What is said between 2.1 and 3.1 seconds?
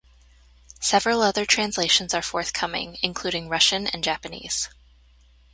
are forthcoming,